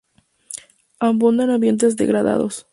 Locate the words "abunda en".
0.99-1.51